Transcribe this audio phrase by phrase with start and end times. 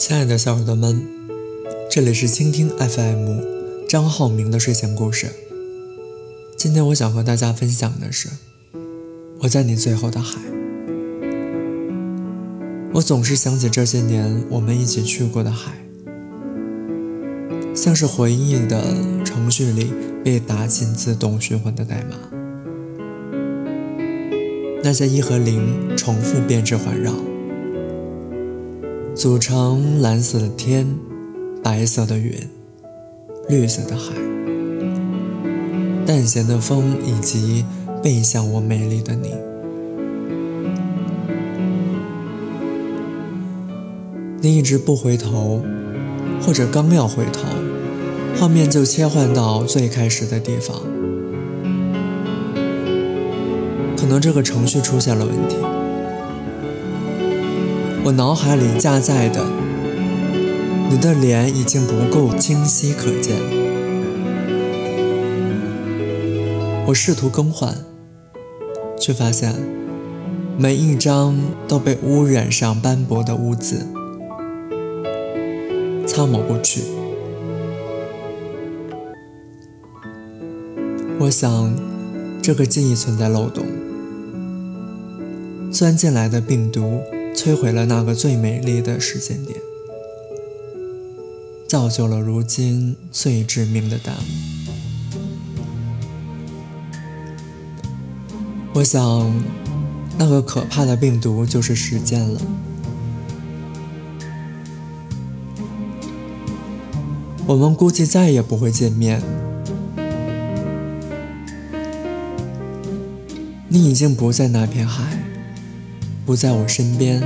[0.00, 1.06] 亲爱的小耳朵们，
[1.90, 5.26] 这里是倾听 FM 张浩明的睡前故事。
[6.56, 8.30] 今天我想和大家分享的是，
[9.42, 10.38] 我在你最后的海。
[12.94, 15.72] 我总是想起这些年我们一起去过的海，
[17.74, 18.82] 像是回忆的
[19.22, 19.92] 程序里
[20.24, 22.16] 被打进自动循环的代码，
[24.82, 27.12] 那些一和零重复编织环绕。
[29.14, 30.86] 组成蓝色的天，
[31.62, 32.32] 白色的云，
[33.48, 34.14] 绿色的海，
[36.06, 37.64] 淡咸的风，以及
[38.02, 39.34] 背向我美丽的你。
[44.40, 45.62] 你一直不回头，
[46.40, 47.42] 或者刚要回头，
[48.38, 50.80] 画面就切换到最开始的地方。
[53.98, 55.56] 可能这个程序出现了问题。
[58.02, 59.44] 我脑海里加载的
[60.88, 63.36] 你的脸已经不够清晰可见，
[66.86, 67.76] 我试图更换，
[68.98, 69.54] 却发现
[70.58, 71.36] 每一张
[71.68, 73.86] 都被污染上斑驳的污渍，
[76.06, 76.82] 擦抹不去。
[81.20, 81.72] 我想，
[82.42, 83.66] 这个记忆存在漏洞，
[85.70, 87.00] 钻进来的病毒。
[87.42, 89.58] 摧毁了那个最美丽的时间点，
[91.66, 94.18] 造就了如今最致命的耽误。
[98.74, 99.42] 我想，
[100.18, 102.38] 那个可怕的病毒就是时间了。
[107.46, 109.22] 我们估计再也不会见面。
[113.66, 115.29] 你已经不在那片海。
[116.26, 117.20] 不在我身边，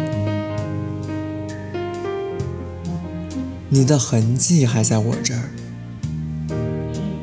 [3.68, 5.50] 你的痕迹还在我这儿，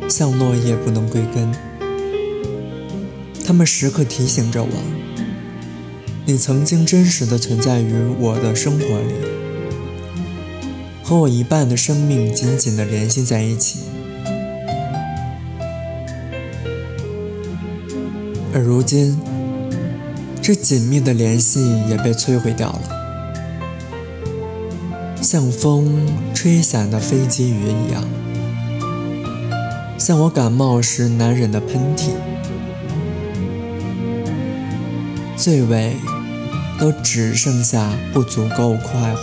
[0.07, 1.51] 像落叶不能归根。
[3.43, 4.69] 他们时刻提醒着我，
[6.25, 9.15] 你曾经真实的存在于我的生活里，
[11.03, 13.79] 和我一半的生命紧紧的联系在一起，
[18.53, 19.19] 而如今。
[20.41, 22.81] 这紧密的联系也被摧毁掉了，
[25.21, 28.03] 像风吹散的飞机云一样，
[29.99, 32.09] 像我感冒时难忍的喷嚏，
[35.37, 35.95] 最尾
[36.79, 39.21] 都只剩下不足够快活。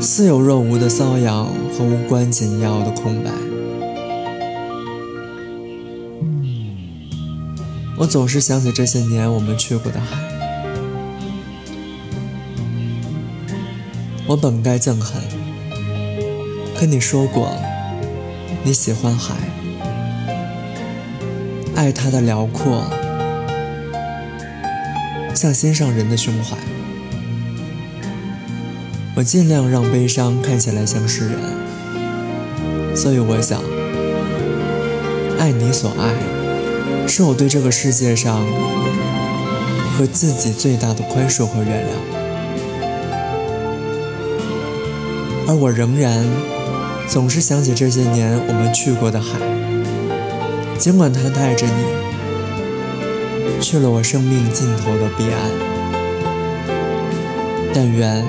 [0.00, 3.30] 似有若无的瘙痒和无关紧要的空白。
[8.00, 10.16] 我总是想起这些年我们去过的海，
[14.28, 15.20] 我本该憎恨，
[16.78, 17.50] 可你说过
[18.62, 19.34] 你喜欢海，
[21.74, 22.84] 爱它的辽阔，
[25.34, 26.56] 像心上人的胸怀。
[29.16, 31.36] 我尽量让悲伤看起来像诗人，
[32.94, 33.60] 所以我想
[35.40, 36.37] 爱你所爱。
[37.08, 38.46] 是我对这个世界上
[39.96, 41.88] 和自己最大的宽恕和原谅，
[45.48, 46.24] 而我仍然
[47.08, 49.38] 总是想起这些年我们去过的海，
[50.78, 55.50] 尽管它带着你去了我生命尽头的彼岸，
[57.74, 58.24] 但愿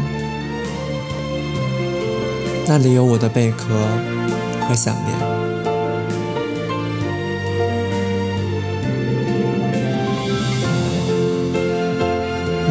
[2.65, 3.67] 那里有我的贝壳
[4.67, 5.38] 和想念。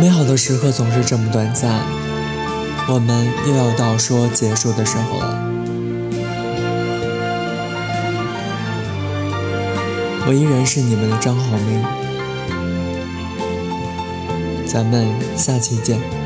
[0.01, 1.81] 美好的时刻总是这么短暂，
[2.89, 5.45] 我们又要到说结束的时候了。
[10.27, 11.83] 我依然是你们的张浩明，
[14.67, 16.18] 咱们下期见。